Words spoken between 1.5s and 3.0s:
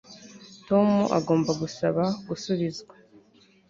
gusaba gusubizwa